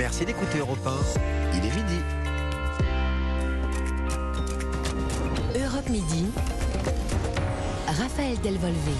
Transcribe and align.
Merci 0.00 0.24
d'écouter 0.24 0.56
Europe 0.60 0.78
1. 0.86 1.58
Il 1.58 1.66
est 1.66 1.76
midi. 1.76 2.00
Europe 5.62 5.90
Midi. 5.90 6.30
Raphaël 7.86 8.40
Delvolvé. 8.42 8.92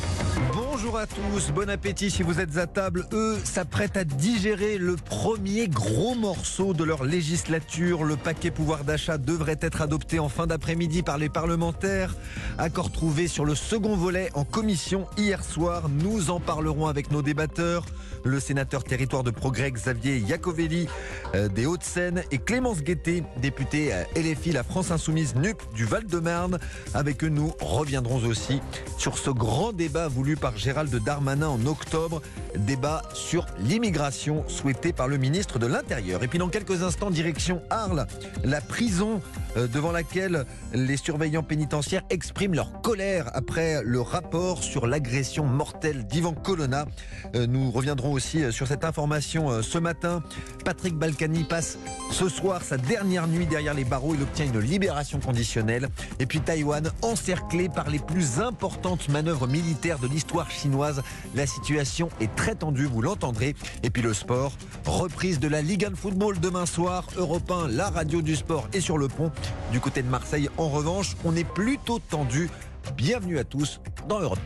Bonjour 0.54 0.96
à 0.96 1.06
tous, 1.06 1.52
bon 1.54 1.68
appétit 1.68 2.10
si 2.10 2.22
vous 2.22 2.40
êtes 2.40 2.56
à 2.56 2.66
table. 2.66 3.06
Eux 3.12 3.38
s'apprêtent 3.44 3.96
à 3.96 4.04
digérer 4.04 4.78
le 4.78 4.96
premier 4.96 5.68
gros 5.68 6.14
morceau 6.14 6.72
de 6.72 6.82
leur 6.82 7.04
législature. 7.04 8.04
Le 8.04 8.16
paquet 8.16 8.50
pouvoir 8.50 8.84
d'achat 8.84 9.18
devrait 9.18 9.58
être 9.60 9.82
adopté 9.82 10.18
en 10.18 10.28
fin 10.28 10.46
d'après-midi 10.46 11.02
par 11.02 11.18
les 11.18 11.28
parlementaires. 11.28 12.14
Accord 12.58 12.90
trouvé 12.90 13.28
sur 13.28 13.44
le 13.44 13.54
second 13.54 13.96
volet 13.96 14.30
en 14.34 14.44
commission 14.44 15.06
hier 15.18 15.44
soir. 15.44 15.88
Nous 15.88 16.30
en 16.30 16.40
parlerons 16.40 16.86
avec 16.86 17.10
nos 17.10 17.22
débatteurs. 17.22 17.84
Le 18.24 18.40
sénateur 18.40 18.84
territoire 18.84 19.22
de 19.22 19.30
progrès 19.30 19.70
Xavier 19.70 20.18
Iacovelli 20.18 20.88
euh, 21.34 21.48
des 21.48 21.66
Hauts-de-Seine 21.66 22.22
et 22.30 22.38
Clémence 22.38 22.82
Guettet, 22.82 23.22
député 23.38 23.92
à 23.92 24.04
LFI, 24.14 24.52
la 24.52 24.62
France 24.62 24.90
Insoumise 24.90 25.34
NUP 25.36 25.56
du 25.74 25.84
Val-de-Marne. 25.84 26.58
Avec 26.92 27.24
eux, 27.24 27.28
nous 27.28 27.52
reviendrons 27.60 28.22
aussi 28.26 28.60
sur 28.98 29.16
ce 29.16 29.30
grand 29.30 29.72
débat 29.72 30.08
voulu 30.08 30.29
par 30.36 30.56
Gérald 30.56 30.94
Darmanin 31.04 31.48
en 31.48 31.66
octobre, 31.66 32.22
débat 32.56 33.02
sur 33.14 33.46
l'immigration 33.58 34.44
souhaité 34.48 34.92
par 34.92 35.08
le 35.08 35.16
ministre 35.16 35.58
de 35.58 35.66
l'Intérieur. 35.66 36.22
Et 36.22 36.28
puis 36.28 36.38
dans 36.38 36.48
quelques 36.48 36.82
instants, 36.82 37.10
direction 37.10 37.62
Arles, 37.70 38.06
la 38.44 38.60
prison 38.60 39.20
euh, 39.56 39.66
devant 39.66 39.92
laquelle 39.92 40.44
les 40.72 40.96
surveillants 40.96 41.42
pénitentiaires 41.42 42.02
expriment 42.10 42.54
leur 42.54 42.80
colère 42.82 43.30
après 43.34 43.82
le 43.82 44.00
rapport 44.00 44.62
sur 44.62 44.86
l'agression 44.86 45.44
mortelle 45.44 46.06
d'Ivan 46.06 46.32
Colonna. 46.32 46.86
Euh, 47.34 47.46
nous 47.46 47.70
reviendrons 47.70 48.12
aussi 48.12 48.42
euh, 48.42 48.52
sur 48.52 48.66
cette 48.66 48.84
information 48.84 49.62
ce 49.62 49.78
matin. 49.78 50.22
Patrick 50.64 50.94
Balkany 50.94 51.44
passe 51.44 51.78
ce 52.10 52.28
soir 52.28 52.62
sa 52.62 52.76
dernière 52.76 53.26
nuit 53.26 53.46
derrière 53.46 53.74
les 53.74 53.84
barreaux. 53.84 54.14
Il 54.14 54.22
obtient 54.22 54.46
une 54.46 54.60
libération 54.60 55.18
conditionnelle. 55.20 55.88
Et 56.18 56.26
puis 56.26 56.40
Taïwan 56.40 56.90
encerclé 57.02 57.68
par 57.68 57.90
les 57.90 57.98
plus 57.98 58.40
importantes 58.40 59.08
manœuvres 59.08 59.46
militaires 59.46 59.98
de 59.98 60.06
l'histoire 60.06 60.19
chinoise. 60.50 61.02
La 61.34 61.46
situation 61.46 62.08
est 62.20 62.34
très 62.36 62.54
tendue, 62.54 62.86
vous 62.86 63.02
l'entendrez. 63.02 63.54
Et 63.82 63.90
puis 63.90 64.02
le 64.02 64.14
sport, 64.14 64.52
reprise 64.86 65.40
de 65.40 65.48
la 65.48 65.62
Ligue 65.62 65.84
1 65.84 65.90
de 65.90 65.96
football 65.96 66.38
demain 66.40 66.66
soir. 66.66 67.06
Europe 67.16 67.50
1, 67.50 67.68
la 67.68 67.90
radio 67.90 68.22
du 68.22 68.36
sport 68.36 68.68
est 68.72 68.80
sur 68.80 68.98
le 68.98 69.08
pont. 69.08 69.30
Du 69.72 69.80
côté 69.80 70.02
de 70.02 70.08
Marseille, 70.08 70.48
en 70.56 70.68
revanche, 70.68 71.16
on 71.24 71.36
est 71.36 71.44
plutôt 71.44 71.98
tendu. 71.98 72.48
Bienvenue 72.96 73.38
à 73.38 73.44
tous 73.44 73.80
dans 74.08 74.20
Europe. 74.20 74.38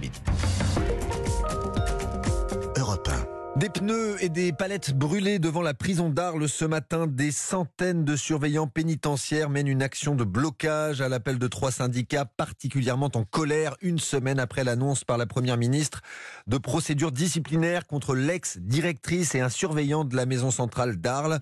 Europe 3.55 3.57
1. 3.57 3.59
Des 3.59 3.69
pneus 3.69 4.17
et 4.23 4.29
des 4.29 4.53
palettes 4.53 4.95
brûlées 4.95 5.39
devant 5.39 5.63
la 5.63 5.75
prison 5.75 6.11
d'Arles 6.11 6.49
ce 6.49 6.65
matin. 6.65 7.07
Des 7.07 7.31
centaines 7.31 8.05
de 8.05 8.17
surveillants 8.17 8.67
pénitentiaires 8.67 9.51
mènent 9.51 9.69
une 9.69 9.83
action 9.83 10.15
de 10.15 10.25
blocage 10.25 11.01
à 11.01 11.09
l'appel 11.09 11.39
de 11.39 11.47
trois 11.47 11.71
syndicats 11.71 12.25
particulièrement 12.25 13.11
en 13.15 13.25
colère 13.25 13.77
une 13.81 13.99
semaine 13.99 14.39
après 14.39 14.65
l'annonce 14.65 15.05
par 15.05 15.19
la 15.19 15.27
première 15.27 15.57
ministre 15.57 16.01
de 16.47 16.59
procédures 16.59 17.13
disciplinaires 17.13 17.87
contre 17.87 18.15
l'ex-directrice 18.15 19.35
et 19.35 19.41
un 19.41 19.49
surveillant 19.49 20.05
de 20.05 20.17
la 20.17 20.27
maison 20.27 20.51
centrale 20.51 20.97
d'Arles. 20.97 21.41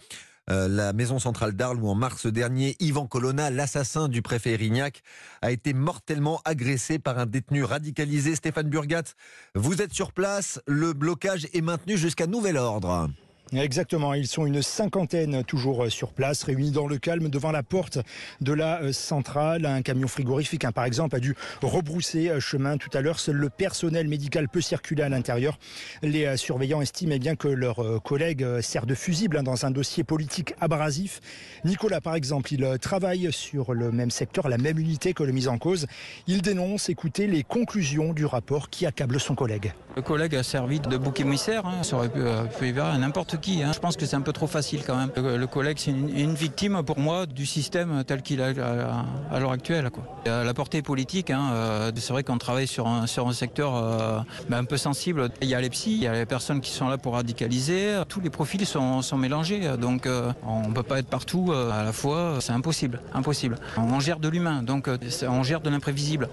Euh, 0.51 0.67
la 0.67 0.93
maison 0.93 1.19
centrale 1.19 1.53
d'Arles 1.53 1.79
où 1.79 1.89
en 1.89 1.95
mars 1.95 2.27
dernier, 2.27 2.77
Yvan 2.81 3.07
Colonna, 3.07 3.51
l'assassin 3.51 4.09
du 4.09 4.23
préfet 4.23 4.53
Erignac, 4.53 5.03
a 5.41 5.53
été 5.53 5.73
mortellement 5.73 6.41
agressé 6.45 6.99
par 6.99 7.19
un 7.19 7.27
détenu 7.27 7.63
radicalisé. 7.63 8.35
Stéphane 8.35 8.69
Burgat, 8.69 9.15
vous 9.55 9.81
êtes 9.83 9.93
sur 9.93 10.13
place, 10.13 10.61
le 10.67 10.93
blocage 10.93 11.47
est 11.53 11.61
maintenu 11.61 11.97
jusqu'à 11.97 12.27
nouvel 12.27 12.57
ordre. 12.57 13.09
Exactement, 13.55 14.15
ils 14.15 14.29
sont 14.29 14.47
une 14.47 14.63
cinquantaine 14.63 15.45
toujours 15.45 15.85
euh, 15.85 15.91
sur 15.91 16.13
place, 16.13 16.43
réunis 16.43 16.71
dans 16.71 16.87
le 16.87 16.97
calme 16.97 17.29
devant 17.29 17.53
la 17.53 17.63
porte 17.63 17.99
de 18.41 18.55
la 18.55 18.81
euh, 18.81 18.93
centrale. 18.93 19.67
Un 19.67 19.83
camion 19.83 20.09
frigorifique, 20.09 20.65
hein, 20.65 20.73
par 20.73 20.87
exemple, 20.87 21.17
a 21.17 21.21
dû 21.21 21.35
rebrousser 21.61 22.31
euh, 22.31 22.41
chemin 22.41 22.79
tout 22.79 22.89
à 22.95 23.03
l'heure. 23.03 23.19
Seul 23.19 23.37
le 23.37 23.51
personnel 23.51 24.09
médical 24.09 24.49
peut 24.49 24.63
circuler 24.63 25.03
à 25.03 25.11
l'intérieur. 25.11 25.59
Les 26.03 26.37
surveillants 26.39 26.81
estiment 26.81 27.13
eh 27.15 27.19
bien 27.19 27.37
que 27.37 27.49
leur 27.49 28.03
collègue 28.03 28.61
sert 28.61 28.87
de 28.87 28.95
fusible 28.95 29.37
hein, 29.37 29.43
dans 29.43 29.67
un 29.67 29.71
dossier 29.71 30.03
politique 30.03 30.55
abrasif. 30.61 31.21
Nicolas, 31.65 32.01
par 32.01 32.15
exemple, 32.15 32.55
il 32.55 32.79
travaille 32.81 33.31
sur 33.33 33.75
le 33.75 33.93
même 33.93 34.11
secteur, 34.11 34.49
la 34.49 34.59
même 34.59 34.79
unité 34.79 35.13
que 35.13 35.25
le 35.25 35.33
mis 35.33 35.49
en 35.49 35.59
cause. 35.59 35.87
Il 36.27 36.41
dénonce, 36.41 36.89
écoutez, 36.89 37.27
les 37.27 37.43
conclusions 37.43 38.13
du 38.13 38.25
rapport 38.25 38.71
qui 38.71 38.87
accable 38.87 39.21
son 39.21 39.35
collègue. 39.35 39.73
Le 39.97 40.03
collègue 40.03 40.37
a 40.37 40.43
servi 40.43 40.81
de 40.81 40.97
bouc 40.97 41.21
émissaire, 41.21 41.67
hein. 41.67 41.83
ça 41.83 41.97
aurait 41.97 42.09
pu, 42.09 42.21
pu 42.59 42.67
y 42.69 42.71
avoir 42.71 42.99
n'importe 42.99 43.42
Hein. 43.49 43.73
Je 43.75 43.79
pense 43.79 43.97
que 43.97 44.07
c'est 44.07 44.17
un 44.17 44.21
peu 44.21 44.33
trop 44.33 44.47
facile 44.47 44.83
quand 44.87 44.97
même. 44.97 45.11
Le, 45.17 45.47
collègue, 45.47 45.79
c'est 45.79 45.91
une, 45.91 46.35
victime 46.35 46.83
pour 46.85 46.99
moi 46.99 47.27
du 47.27 47.47
système 47.47 48.05
tel 48.05 48.23
qu'il 48.23 48.41
est 48.41 48.59
à, 48.59 49.39
l'heure 49.39 49.53
actuelle. 49.53 49.91
Quoi. 49.91 50.05
La 50.27 50.55
portée 50.55 50.83
politique, 50.83 51.31
hein, 51.31 51.51
euh, 51.53 51.93
c'est 51.97 52.13
vrai 52.13 52.23
qu'on 52.23 52.39
travaille 52.39 52.67
sur 52.67 52.87
un, 52.87 53.05
un 53.05 53.33
secteur 53.33 53.77
euh, 53.77 54.21
ben, 54.49 54.59
un 54.59 54.65
peu 54.65 54.77
sensible. 54.77 55.29
Il 55.41 55.49
y 55.49 55.55
a 55.55 55.61
les 55.61 55.71
psys, 55.71 55.95
il 55.95 56.03
y 56.03 56.07
a 56.07 56.13
les 56.13 56.27
personnes 56.27 56.61
qui 56.61 56.71
sont 56.71 56.89
là 56.89 56.99
pour 56.99 57.15
radicaliser. 57.15 58.03
Tous 58.09 58.21
les 58.21 58.31
profils 58.31 58.65
sont, 58.67 59.03
mélangés, 59.17 59.77
donc 59.79 60.07
euh, 60.07 60.33
on 60.47 60.69
ne 60.69 60.75
peut 60.75 60.83
pas 60.83 60.99
être 60.99 61.09
partout 61.09 61.53
à 61.53 61.83
la 61.83 61.93
fois. 61.93 62.39
C'est 62.41 62.53
impossible, 62.53 63.01
impossible. 63.13 63.59
On 63.77 64.01
gère 64.01 64.19
de 64.19 64.29
l'humain, 64.29 64.63
donc 64.63 64.89
on 65.29 65.43
gère 65.43 65.61
de 65.61 65.71
l'imprévisible. 65.71 66.29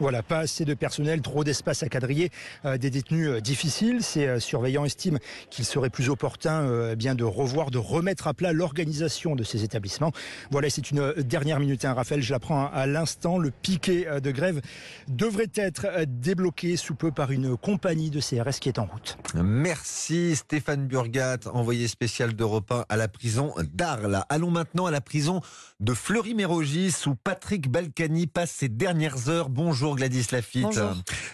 Voilà, 0.00 0.24
pas 0.24 0.40
assez 0.40 0.64
de 0.64 0.74
personnel, 0.74 1.20
trop 1.22 1.44
d'espace 1.44 1.84
à 1.84 1.88
quadriller, 1.88 2.30
euh, 2.64 2.78
des 2.78 2.90
détenus 2.90 3.28
euh, 3.28 3.40
difficiles. 3.40 4.02
Ces 4.02 4.26
euh, 4.26 4.40
surveillants 4.40 4.84
estiment 4.84 5.18
qu'il 5.50 5.64
serait 5.64 5.90
plus 5.90 6.08
opportun 6.08 6.90
eh 6.90 6.96
bien 6.96 7.14
de 7.14 7.24
revoir, 7.24 7.70
de 7.70 7.78
remettre 7.78 8.26
à 8.26 8.34
plat 8.34 8.52
l'organisation 8.52 9.36
de 9.36 9.44
ces 9.44 9.62
établissements. 9.62 10.10
Voilà, 10.50 10.68
c'est 10.68 10.90
une 10.90 11.12
dernière 11.18 11.60
minute, 11.60 11.84
hein, 11.84 11.94
Raphaël, 11.94 12.22
je 12.22 12.32
l'apprends 12.32 12.66
à 12.66 12.86
l'instant. 12.86 13.38
Le 13.38 13.50
piquet 13.50 14.06
de 14.20 14.30
grève 14.30 14.60
devrait 15.08 15.50
être 15.54 15.86
débloqué 16.06 16.76
sous 16.76 16.94
peu 16.94 17.12
par 17.12 17.30
une 17.30 17.56
compagnie 17.56 18.10
de 18.10 18.20
CRS 18.20 18.58
qui 18.60 18.68
est 18.68 18.78
en 18.78 18.86
route. 18.86 19.16
Merci 19.34 20.36
Stéphane 20.36 20.86
Burgat, 20.86 21.38
envoyé 21.52 21.88
spécial 21.88 22.34
d'Europe 22.34 22.72
1 22.72 22.84
à 22.88 22.96
la 22.96 23.08
prison 23.08 23.54
d'Arles. 23.72 24.24
Allons 24.28 24.50
maintenant 24.50 24.86
à 24.86 24.90
la 24.90 25.00
prison 25.00 25.40
de 25.80 25.94
Fleury-Mérogis 25.94 26.94
où 27.06 27.14
Patrick 27.14 27.70
Balkany 27.70 28.26
passe 28.26 28.50
ses 28.50 28.68
dernières 28.68 29.28
heures. 29.28 29.48
Bonjour. 29.50 29.83
Bonjour 29.84 29.96
Gladys 29.96 30.28
Lafitte. 30.32 30.80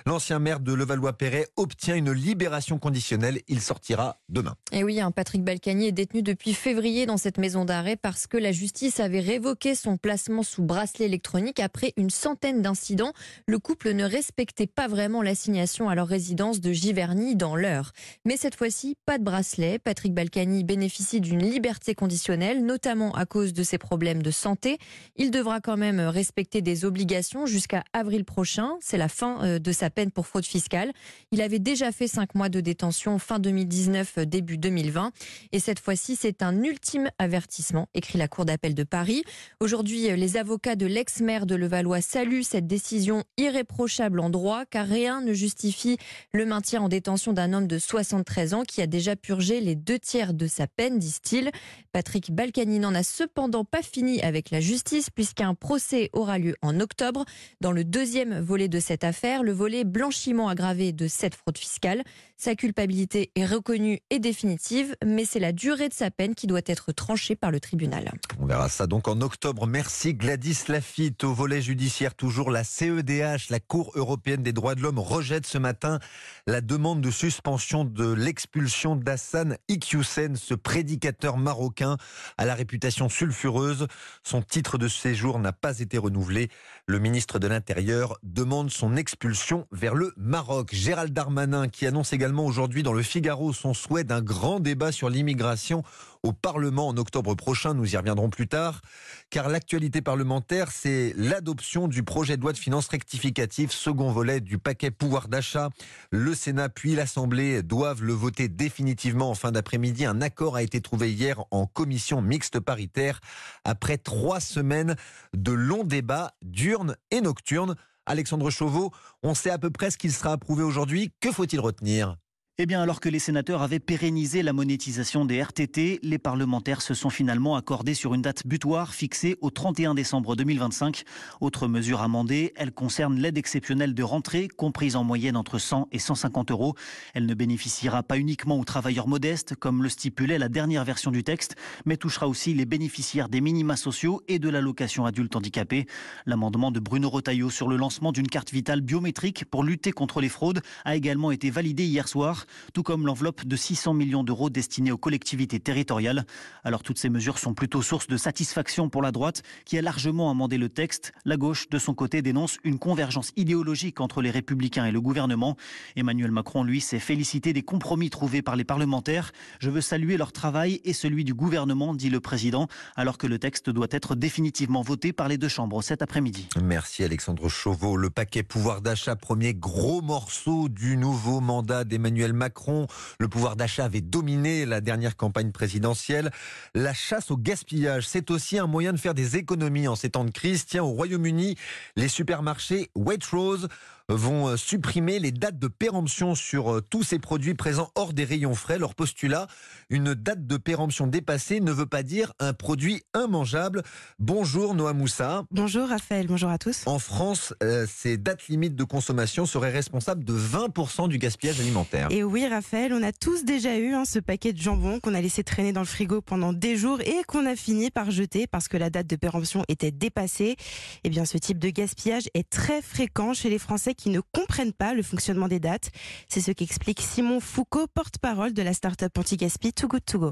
L'ancien 0.07 0.41
maire 0.41 0.59
de 0.59 0.73
Levallois-Perret 0.73 1.47
obtient 1.55 1.95
une 1.95 2.11
libération 2.11 2.81
conditionnelle. 2.81 3.43
Il 3.47 3.61
sortira 3.61 4.19
demain. 4.29 4.57
Et 4.73 4.83
oui, 4.83 4.99
hein, 5.01 5.13
Patrick 5.13 5.45
Balkany 5.45 5.87
est 5.87 5.93
détenu 5.93 6.25
depuis 6.25 6.53
février 6.53 7.07
dans 7.07 7.17
cette 7.17 7.39
maison 7.39 7.65
d'arrêt 7.65 7.95
parce 7.95 8.27
que 8.27 8.37
la 8.37 8.51
justice 8.51 8.99
avait 8.99 9.21
révoqué 9.21 9.77
son 9.77 9.97
placement 9.97 10.43
sous 10.43 10.65
bracelet 10.65 11.05
électronique 11.05 11.61
après 11.61 11.93
une 11.97 12.11
centaine 12.11 12.61
d'incidents. 12.61 13.13
Le 13.47 13.61
couple 13.61 13.93
ne 13.93 14.03
respectait 14.03 14.67
pas 14.67 14.89
vraiment 14.89 15.23
l'assignation 15.23 15.89
à 15.89 15.95
leur 15.95 16.09
résidence 16.09 16.61
de 16.61 16.73
Giverny 16.73 17.37
dans 17.37 17.55
l'heure. 17.55 17.93
Mais 18.25 18.37
cette 18.37 18.57
fois-ci, 18.57 18.97
pas 19.07 19.19
de 19.19 19.23
bracelet. 19.23 19.79
Patrick 19.79 20.13
Balkany 20.13 20.65
bénéficie 20.65 21.21
d'une 21.21 21.49
liberté 21.49 21.95
conditionnelle, 21.95 22.67
notamment 22.67 23.15
à 23.15 23.27
cause 23.27 23.53
de 23.53 23.63
ses 23.63 23.79
problèmes 23.79 24.25
de 24.25 24.33
santé. 24.33 24.79
Il 25.15 25.31
devra 25.31 25.61
quand 25.61 25.77
même 25.77 26.01
respecter 26.01 26.63
des 26.63 26.85
obligations 26.85 27.47
jusqu'à 27.47 27.85
avril 27.93 28.25
prochain 28.25 28.40
c'est 28.81 28.97
la 28.97 29.09
fin 29.09 29.43
euh, 29.43 29.59
de 29.59 29.73
sa 29.73 29.91
peine 29.91 30.11
pour 30.11 30.27
fraude 30.27 30.45
fiscale. 30.45 30.93
Il 31.31 31.43
avait 31.43 31.59
déjà 31.59 31.93
fait 31.93 32.09
cinq 32.09 32.35
mois 32.35 32.49
de 32.49 32.61
détention 32.61 33.19
fin 33.19 33.39
2019, 33.39 34.19
euh, 34.19 34.25
début 34.25 34.57
2020. 34.57 35.13
Et 35.53 35.61
cette 35.61 35.79
fois-ci, 35.79 36.17
c'est 36.17 36.43
un 36.43 36.63
ultime 36.63 37.11
avertissement, 37.19 37.89
écrit 37.95 38.19
la 38.19 38.29
Cour 38.29 38.45
d'appel 38.45 38.75
de 38.75 38.83
Paris. 38.83 39.25
Aujourd'hui, 39.61 40.11
euh, 40.11 40.17
les 40.17 40.37
avocats 40.37 40.77
de 40.77 40.87
l'ex-maire 40.87 41.45
de 41.45 41.55
Levallois 41.55 42.01
saluent 42.01 42.43
cette 42.43 42.67
décision 42.67 43.25
irréprochable 43.37 44.21
en 44.21 44.31
droit, 44.31 44.65
car 44.65 44.87
rien 44.87 45.21
ne 45.21 45.35
justifie 45.35 45.99
le 46.33 46.47
maintien 46.47 46.81
en 46.81 46.89
détention 46.89 47.33
d'un 47.33 47.53
homme 47.53 47.67
de 47.67 47.79
73 47.79 48.55
ans 48.55 48.63
qui 48.63 48.81
a 48.81 48.87
déjà 48.87 49.17
purgé 49.17 49.61
les 49.61 49.75
deux 49.75 49.99
tiers 49.99 50.33
de 50.33 50.47
sa 50.47 50.67
peine, 50.67 50.99
disent-ils. 50.99 51.51
Patrick 51.93 52.33
Balkany 52.33 52.79
n'en 52.79 52.95
a 52.95 53.03
cependant 53.03 53.65
pas 53.65 53.83
fini 53.83 54.23
avec 54.23 54.51
la 54.51 54.61
justice, 54.61 55.11
puisqu'un 55.11 55.55
procès 55.55 56.09
aura 56.13 56.39
lieu 56.39 56.57
en 56.63 56.81
octobre 56.81 57.25
dans 57.61 57.73
le 57.73 57.85
deuxième 57.85 58.30
volet 58.41 58.69
de 58.69 58.79
cette 58.79 59.05
affaire, 59.05 59.43
le 59.43 59.53
volet 59.53 59.85
blanchiment 59.85 60.49
aggravé 60.49 60.93
de 60.93 61.09
cette 61.09 61.35
fraude 61.35 61.59
fiscale. 61.59 62.03
Sa 62.43 62.55
culpabilité 62.55 63.33
est 63.35 63.45
reconnue 63.45 64.01
et 64.09 64.19
définitive, 64.19 64.97
mais 65.05 65.27
c'est 65.27 65.41
la 65.41 65.53
durée 65.53 65.91
de 65.91 65.93
sa 65.93 66.11
peine 66.11 66.35
qui 66.35 66.47
doit 66.47 66.63
être 66.65 66.91
tranchée 66.91 67.37
par 67.37 67.51
le 67.51 67.61
tribunal. 67.61 68.13
On 68.39 68.47
verra 68.47 68.71
ça 68.71 68.87
donc 68.87 69.09
en 69.09 69.21
octobre. 69.21 69.67
Merci 69.67 70.15
Gladys 70.15 70.57
Lafitte. 70.69 71.23
Au 71.25 71.35
volet 71.35 71.61
judiciaire, 71.61 72.15
toujours 72.15 72.51
la 72.51 72.65
CEDH, 72.65 73.51
la 73.51 73.61
Cour 73.61 73.93
européenne 73.95 74.43
des 74.43 74.55
droits 74.55 74.75
de 74.75 74.81
l'homme, 74.81 74.99
rejette 74.99 75.47
ce 75.47 75.59
matin 75.59 75.99
la 76.47 76.63
demande 76.63 77.03
de 77.03 77.11
suspension 77.11 77.85
de 77.85 78.11
l'expulsion 78.11 78.97
d'Hassan 78.97 79.59
Iqiyoussen, 79.69 80.37
ce 80.37 80.55
prédicateur 80.55 81.37
marocain 81.37 81.99
à 82.39 82.47
la 82.47 82.55
réputation 82.55 83.11
sulfureuse. 83.11 83.87
Son 84.23 84.41
titre 84.41 84.79
de 84.79 84.89
séjour 84.89 85.41
n'a 85.41 85.53
pas 85.53 85.79
été 85.81 85.99
renouvelé. 85.99 86.49
Le 86.87 87.01
ministre 87.01 87.39
de 87.39 87.49
l'Intérieur 87.49 88.17
demande 88.23 88.71
son 88.71 88.97
expulsion 88.97 89.67
vers 89.73 89.95
le 89.95 90.15
Maroc. 90.17 90.71
Gérald 90.73 91.13
Darmanin 91.13 91.69
qui 91.69 91.87
annonce 91.87 92.15
également 92.15 92.30
aujourd'hui 92.39 92.83
dans 92.83 92.93
le 92.93 93.03
Figaro 93.03 93.53
son 93.53 93.75
souhait 93.75 94.05
d'un 94.05 94.23
grand 94.23 94.61
débat 94.61 94.93
sur 94.93 95.11
l'immigration 95.11 95.83
au 96.23 96.33
Parlement 96.33 96.89
en 96.89 96.97
octobre 96.97 97.35
prochain. 97.35 97.75
Nous 97.75 97.95
y 97.95 97.97
reviendrons 97.97 98.31
plus 98.31 98.47
tard. 98.47 98.83
Car 99.31 99.49
l'actualité 99.49 100.03
parlementaire, 100.03 100.71
c'est 100.71 101.15
l'adoption 101.17 101.89
du 101.89 102.03
projet 102.03 102.37
de 102.37 102.43
loi 102.43 102.53
de 102.53 102.59
finances 102.59 102.89
rectificative, 102.89 103.73
second 103.73 104.13
volet 104.13 104.41
du 104.41 104.59
paquet 104.59 104.91
pouvoir 104.91 105.29
d'achat. 105.29 105.71
Le 106.11 106.35
Sénat 106.35 106.69
puis 106.69 106.95
l'Assemblée 106.95 107.63
doivent 107.63 108.03
le 108.03 108.13
voter 108.13 108.49
définitivement 108.49 109.31
en 109.31 109.35
fin 109.35 109.53
d'après-midi. 109.53 110.05
Un 110.05 110.21
accord 110.21 110.57
a 110.57 110.63
été 110.63 110.81
trouvé 110.81 111.13
hier 111.13 111.43
en 111.51 111.67
commission 111.67 112.21
mixte 112.21 112.61
paritaire 112.61 113.21
après 113.65 113.99
trois 113.99 114.41
semaines 114.41 114.97
de 115.35 115.53
longs 115.53 115.85
débats 115.85 116.33
diurnes 116.43 116.97
et 117.11 117.21
nocturnes. 117.21 117.77
Alexandre 118.11 118.51
Chauveau, 118.51 118.91
on 119.23 119.35
sait 119.35 119.51
à 119.51 119.59
peu 119.59 119.71
près 119.71 119.91
ce 119.93 119.97
qu'il 119.97 120.13
sera 120.13 120.33
approuvé 120.33 120.65
aujourd'hui. 120.65 121.13
Que 121.21 121.31
faut-il 121.31 121.61
retenir? 121.61 122.17
Eh 122.63 122.67
bien, 122.67 122.83
alors 122.83 123.01
que 123.01 123.09
les 123.09 123.21
sénateurs 123.21 123.63
avaient 123.63 123.81
pérennisé 123.81 124.43
la 124.43 124.53
monétisation 124.53 125.25
des 125.25 125.43
RTT, 125.43 126.01
les 126.03 126.19
parlementaires 126.19 126.83
se 126.83 126.93
sont 126.93 127.09
finalement 127.09 127.57
accordés 127.57 127.95
sur 127.95 128.13
une 128.13 128.21
date 128.21 128.47
butoir 128.47 128.93
fixée 128.93 129.39
au 129.41 129.49
31 129.49 129.95
décembre 129.95 130.37
2025. 130.37 131.05
Autre 131.41 131.69
mesure 131.69 132.03
amendée, 132.03 132.53
elle 132.57 132.71
concerne 132.71 133.19
l'aide 133.19 133.39
exceptionnelle 133.39 133.95
de 133.95 134.03
rentrée, 134.03 134.49
comprise 134.49 134.95
en 134.95 135.05
moyenne 135.05 135.39
entre 135.39 135.57
100 135.57 135.89
et 135.91 135.99
150 135.99 136.51
euros. 136.51 136.75
Elle 137.15 137.25
ne 137.25 137.33
bénéficiera 137.33 138.03
pas 138.03 138.19
uniquement 138.19 138.59
aux 138.59 138.65
travailleurs 138.65 139.09
modestes, 139.09 139.57
comme 139.57 139.83
le 139.83 139.89
stipulait 139.89 140.37
la 140.37 140.51
dernière 140.51 140.85
version 140.85 141.11
du 141.11 141.25
texte, 141.25 141.57
mais 141.87 141.97
touchera 141.97 142.29
aussi 142.29 142.53
les 142.53 142.67
bénéficiaires 142.67 143.31
des 143.31 143.41
minima 143.41 143.77
sociaux 143.77 144.21
et 144.29 144.39
de 144.39 144.51
l'allocation 144.51 145.07
adulte 145.07 145.35
handicapé. 145.35 145.87
L'amendement 146.27 146.71
de 146.71 146.79
Bruno 146.79 147.09
Retailleau 147.09 147.49
sur 147.49 147.69
le 147.69 147.79
lancement 147.79 148.13
d'une 148.13 148.29
carte 148.29 148.53
vitale 148.53 148.83
biométrique 148.83 149.47
pour 149.47 149.65
lutter 149.65 149.93
contre 149.93 150.21
les 150.21 150.29
fraudes 150.29 150.61
a 150.85 150.95
également 150.95 151.31
été 151.31 151.49
validé 151.49 151.87
hier 151.87 152.07
soir 152.07 152.45
tout 152.73 152.83
comme 152.83 153.07
l'enveloppe 153.07 153.45
de 153.45 153.57
600 153.57 153.95
millions 153.95 154.25
d'euros 154.25 154.51
destinée 154.51 154.93
aux 154.93 154.99
collectivités 154.99 155.61
territoriales. 155.61 156.27
Alors 156.65 156.83
toutes 156.83 156.99
ces 156.99 157.09
mesures 157.09 157.39
sont 157.39 157.55
plutôt 157.55 157.83
source 157.83 158.07
de 158.07 158.17
satisfaction 158.17 158.89
pour 158.89 159.03
la 159.03 159.13
droite, 159.13 159.43
qui 159.65 159.79
a 159.79 159.83
largement 159.83 160.31
amendé 160.31 160.59
le 160.59 160.69
texte. 160.69 161.13
La 161.25 161.37
gauche, 161.37 161.69
de 161.69 161.79
son 161.79 161.95
côté, 161.95 162.23
dénonce 162.23 162.59
une 162.65 162.79
convergence 162.79 163.33
idéologique 163.37 164.01
entre 164.01 164.23
les 164.23 164.31
républicains 164.31 164.87
et 164.87 164.93
le 164.93 165.01
gouvernement. 165.01 165.57
Emmanuel 165.97 166.31
Macron, 166.31 166.65
lui, 166.65 166.81
s'est 166.81 166.99
félicité 166.99 167.53
des 167.53 167.63
compromis 167.63 168.11
trouvés 168.11 168.43
par 168.43 168.57
les 168.57 168.65
parlementaires. 168.65 169.33
Je 169.59 169.71
veux 169.71 169.81
saluer 169.81 170.17
leur 170.17 170.33
travail 170.33 170.81
et 170.85 170.93
celui 170.93 171.25
du 171.25 171.35
gouvernement, 171.35 171.95
dit 171.95 172.11
le 172.11 172.21
président, 172.21 172.69
alors 172.97 173.19
que 173.19 173.27
le 173.27 173.39
texte 173.39 173.71
doit 173.71 173.89
être 173.91 174.15
définitivement 174.15 174.83
voté 174.83 175.13
par 175.13 175.29
les 175.29 175.39
deux 175.39 175.49
chambres 175.49 175.83
cet 175.83 176.03
après-midi. 176.03 176.49
Merci 176.63 177.05
Alexandre 177.05 177.49
Chauveau. 177.49 177.97
Le 177.97 178.11
paquet 178.11 178.43
pouvoir 178.43 178.81
d'achat, 178.81 179.17
premier 179.17 179.55
gros 179.55 180.03
morceau 180.03 180.69
du 180.69 180.97
nouveau 180.97 181.41
mandat 181.41 181.85
d'Emmanuel 181.85 182.30
Macron. 182.33 182.87
Le 183.19 183.29
pouvoir 183.29 183.57
d'achat 183.57 183.85
avait 183.85 184.01
dominé 184.01 184.67
la 184.67 184.81
dernière 184.81 185.17
campagne 185.17 185.53
présidentielle. 185.53 186.31
La 186.75 186.95
chasse 186.95 187.31
au 187.31 187.37
gaspillage, 187.37 188.07
c'est 188.09 188.31
aussi 188.31 188.59
un 188.59 188.67
moyen 188.67 188.93
de 188.93 188.99
faire 188.99 189.15
des 189.15 189.37
économies 189.37 189.89
en 189.89 189.97
ces 189.97 190.11
temps 190.11 190.25
de 190.25 190.31
crise. 190.31 190.67
Tiens, 190.67 190.83
au 190.83 190.91
Royaume-Uni, 190.91 191.57
les 191.97 192.09
supermarchés 192.09 192.91
Waitrose 192.95 193.69
vont 194.15 194.49
euh, 194.49 194.57
supprimer 194.57 195.19
les 195.19 195.33
dates 195.33 195.59
de 195.59 195.69
péremption 195.69 196.35
sur 196.35 196.73
euh, 196.73 196.81
tous 196.81 197.03
ces 197.03 197.19
produits 197.19 197.55
présents 197.55 197.91
hors 197.95 198.13
des 198.13 198.25
rayons 198.25 198.55
frais. 198.55 198.79
Leur 198.79 198.95
postulat, 198.95 199.47
une 199.89 200.15
date 200.15 200.47
de 200.47 200.57
péremption 200.57 201.07
dépassée 201.07 201.61
ne 201.61 201.73
veut 201.73 201.87
pas 201.87 202.03
dire 202.03 202.33
un 202.39 202.53
produit 202.53 203.03
immangeable. 203.17 203.83
Bonjour 204.19 204.75
Noah 204.75 204.93
Moussa. 204.93 205.45
Bonjour 205.51 205.89
Raphaël, 205.89 206.27
bonjour 206.27 206.51
à 206.51 206.59
tous. 206.59 206.83
En 206.87 206.99
France, 206.99 207.55
euh, 207.63 207.87
ces 207.89 208.17
dates 208.17 208.49
limites 208.49 208.77
de 208.77 208.85
consommation 208.85 209.47
seraient 209.47 209.71
responsables 209.71 210.25
de 210.25 210.35
20% 210.35 211.09
du 211.09 211.19
gaspillage 211.19 211.61
alimentaire. 211.61 212.09
Et 212.11 212.23
oui 212.23 212.47
Raphaël, 212.47 212.93
on 212.93 213.03
a 213.03 213.13
tous 213.13 213.45
déjà 213.45 213.77
eu 213.79 213.95
hein, 213.95 214.05
ce 214.05 214.19
paquet 214.19 214.53
de 214.53 214.61
jambon 214.61 215.01
qu'on 215.01 215.15
a 215.15 215.21
laissé 215.21 215.45
traîner 215.45 215.73
dans 215.73 215.81
le 215.81 215.87
frigo 215.87 216.21
pendant 216.21 216.53
des 216.53 216.77
jours 216.77 217.01
et 217.01 217.23
qu'on 217.27 217.47
a 217.47 217.57
fini 217.57 217.91
par 217.91 218.11
jeter 218.11 218.47
parce 218.47 218.69
que 218.69 218.77
la 218.77 218.91
date 218.91 219.07
de 219.07 219.17
péremption 219.17 219.65
était 219.69 219.91
dépassée. 219.91 220.57
Eh 221.05 221.11
bien 221.11 221.25
ce 221.25 221.39
type 221.39 221.59
de 221.59 221.71
gaspillage 221.71 222.29
est 222.35 222.49
très 222.49 222.83
fréquent 222.83 223.35
chez 223.35 223.51
les 223.51 223.59
Français 223.59 223.95
qui 224.01 224.09
ne 224.09 224.21
comprennent 224.33 224.73
pas 224.73 224.95
le 224.95 225.03
fonctionnement 225.03 225.47
des 225.47 225.61
dates. 225.61 225.91
C'est 226.29 226.41
ce 226.41 226.53
qu'explique 226.53 227.01
Simon 227.01 227.39
Foucault, 227.39 227.87
porte-parole 227.87 228.55
de 228.55 228.63
la 228.63 228.73
start-up 228.73 229.17
anti-gaspi 229.19 229.75
Too 229.75 229.89
Good 229.89 230.05
To 230.07 230.19
Go. 230.19 230.31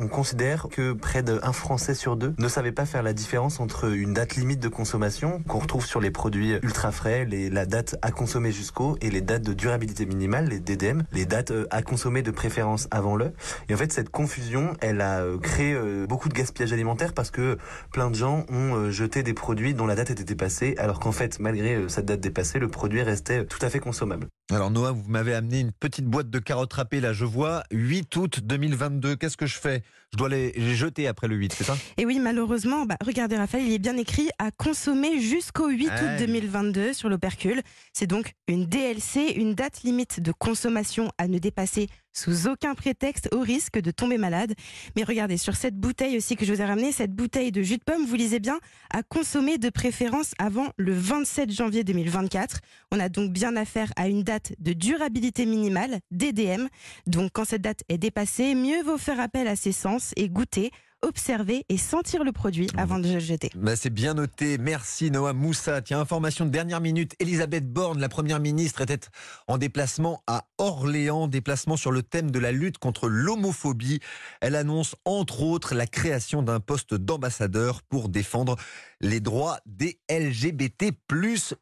On 0.00 0.06
considère 0.06 0.68
que 0.70 0.92
près 0.92 1.24
d'un 1.24 1.52
Français 1.52 1.92
sur 1.92 2.16
deux 2.16 2.32
ne 2.38 2.46
savait 2.46 2.70
pas 2.70 2.86
faire 2.86 3.02
la 3.02 3.12
différence 3.12 3.58
entre 3.58 3.92
une 3.92 4.12
date 4.12 4.36
limite 4.36 4.60
de 4.60 4.68
consommation 4.68 5.42
qu'on 5.48 5.58
retrouve 5.58 5.84
sur 5.84 6.00
les 6.00 6.12
produits 6.12 6.52
ultra 6.62 6.92
frais, 6.92 7.24
les, 7.24 7.50
la 7.50 7.66
date 7.66 7.96
à 8.00 8.12
consommer 8.12 8.52
jusqu'au 8.52 8.96
et 9.00 9.10
les 9.10 9.22
dates 9.22 9.42
de 9.42 9.52
durabilité 9.52 10.06
minimale, 10.06 10.50
les 10.50 10.60
DDM, 10.60 11.02
les 11.12 11.26
dates 11.26 11.50
euh, 11.50 11.66
à 11.70 11.82
consommer 11.82 12.22
de 12.22 12.30
préférence 12.30 12.86
avant 12.92 13.16
le. 13.16 13.32
Et 13.68 13.74
en 13.74 13.76
fait, 13.76 13.92
cette 13.92 14.10
confusion, 14.10 14.72
elle 14.80 15.00
a 15.00 15.22
euh, 15.22 15.36
créé 15.36 15.72
euh, 15.72 16.06
beaucoup 16.06 16.28
de 16.28 16.34
gaspillage 16.34 16.72
alimentaire 16.72 17.12
parce 17.12 17.32
que 17.32 17.58
plein 17.92 18.08
de 18.08 18.14
gens 18.14 18.46
ont 18.50 18.92
jeté 18.92 19.24
des 19.24 19.34
produits 19.34 19.74
dont 19.74 19.86
la 19.86 19.96
date 19.96 20.10
était 20.10 20.22
dépassée, 20.22 20.76
alors 20.78 21.00
qu'en 21.00 21.12
fait, 21.12 21.40
malgré 21.40 21.88
cette 21.88 22.06
date 22.06 22.20
dépassée, 22.20 22.60
le 22.60 22.68
produit 22.68 23.02
restait 23.02 23.46
tout 23.46 23.58
à 23.62 23.68
fait 23.68 23.80
consommable. 23.80 24.28
Alors 24.50 24.70
Noah, 24.70 24.92
vous 24.92 25.10
m'avez 25.10 25.34
amené 25.34 25.60
une 25.60 25.72
petite 25.72 26.06
boîte 26.06 26.30
de 26.30 26.38
carottes 26.38 26.72
râpées, 26.72 27.00
là. 27.00 27.12
Je 27.12 27.26
vois, 27.26 27.64
8 27.70 28.16
août 28.16 28.40
2022, 28.42 29.14
qu'est-ce 29.16 29.36
que 29.36 29.44
je 29.44 29.58
fais? 29.58 29.82
Je 30.10 30.16
dois 30.16 30.30
les, 30.30 30.54
jeter 30.74 31.06
après 31.06 31.28
le 31.28 31.36
8, 31.36 31.52
c'est 31.52 31.64
ça? 31.64 31.76
Et 31.98 32.06
oui, 32.06 32.18
malheureusement, 32.18 32.86
bah, 32.86 32.96
regardez 33.04 33.36
Raphaël, 33.36 33.66
il 33.66 33.74
est 33.74 33.78
bien 33.78 33.98
écrit 33.98 34.30
à 34.38 34.50
consommer 34.50 35.20
jusqu'au 35.20 35.68
8 35.68 35.86
août 35.88 36.10
2022 36.20 36.94
sur 36.94 37.10
l'opercule. 37.10 37.60
C'est 37.92 38.06
donc 38.06 38.32
une 38.46 38.64
DLC, 38.64 39.34
une 39.36 39.54
date 39.54 39.82
limite 39.82 40.20
de 40.20 40.32
consommation 40.32 41.12
à 41.18 41.28
ne 41.28 41.38
dépasser 41.38 41.88
sous 42.18 42.48
aucun 42.48 42.74
prétexte 42.74 43.28
au 43.32 43.40
risque 43.40 43.78
de 43.78 43.90
tomber 43.90 44.18
malade. 44.18 44.54
Mais 44.96 45.04
regardez, 45.04 45.36
sur 45.36 45.54
cette 45.56 45.76
bouteille 45.76 46.16
aussi 46.16 46.36
que 46.36 46.44
je 46.44 46.52
vous 46.52 46.60
ai 46.60 46.64
ramenée, 46.64 46.92
cette 46.92 47.14
bouteille 47.14 47.52
de 47.52 47.62
jus 47.62 47.78
de 47.78 47.84
pomme, 47.84 48.04
vous 48.04 48.16
lisez 48.16 48.40
bien, 48.40 48.58
à 48.90 49.02
consommer 49.02 49.58
de 49.58 49.70
préférence 49.70 50.32
avant 50.38 50.66
le 50.76 50.92
27 50.92 51.50
janvier 51.52 51.84
2024. 51.84 52.58
On 52.90 52.98
a 52.98 53.08
donc 53.08 53.32
bien 53.32 53.56
affaire 53.56 53.92
à 53.96 54.08
une 54.08 54.22
date 54.22 54.52
de 54.58 54.72
durabilité 54.72 55.46
minimale, 55.46 56.00
DDM. 56.10 56.68
Donc 57.06 57.30
quand 57.32 57.44
cette 57.44 57.62
date 57.62 57.84
est 57.88 57.98
dépassée, 57.98 58.54
mieux 58.54 58.82
vaut 58.82 58.98
faire 58.98 59.20
appel 59.20 59.46
à 59.46 59.56
ses 59.56 59.72
sens 59.72 60.12
et 60.16 60.28
goûter 60.28 60.72
observer 61.02 61.64
et 61.68 61.76
sentir 61.76 62.24
le 62.24 62.32
produit 62.32 62.68
avant 62.76 62.98
de 62.98 63.12
le 63.12 63.18
jeter. 63.18 63.50
Bah 63.54 63.76
c'est 63.76 63.90
bien 63.90 64.14
noté. 64.14 64.58
Merci 64.58 65.10
Noah 65.10 65.32
Moussa. 65.32 65.82
Tiens, 65.82 66.00
information 66.00 66.44
de 66.44 66.50
dernière 66.50 66.80
minute. 66.80 67.14
Elisabeth 67.20 67.70
Borne, 67.70 68.00
la 68.00 68.08
première 68.08 68.40
ministre, 68.40 68.80
était 68.80 69.00
en 69.46 69.58
déplacement 69.58 70.22
à 70.26 70.46
Orléans, 70.58 71.28
déplacement 71.28 71.76
sur 71.76 71.92
le 71.92 72.02
thème 72.02 72.30
de 72.30 72.38
la 72.38 72.52
lutte 72.52 72.78
contre 72.78 73.08
l'homophobie. 73.08 74.00
Elle 74.40 74.56
annonce 74.56 74.96
entre 75.04 75.42
autres 75.42 75.74
la 75.74 75.86
création 75.86 76.42
d'un 76.42 76.60
poste 76.60 76.94
d'ambassadeur 76.94 77.82
pour 77.82 78.08
défendre 78.08 78.56
les 79.00 79.20
droits 79.20 79.58
des 79.66 79.98
LGBT+. 80.10 80.92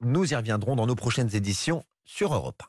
Nous 0.00 0.32
y 0.32 0.36
reviendrons 0.36 0.76
dans 0.76 0.86
nos 0.86 0.94
prochaines 0.94 1.34
éditions 1.34 1.84
sur 2.04 2.34
Europe. 2.34 2.62